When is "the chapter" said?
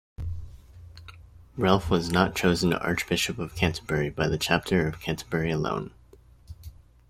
4.29-4.87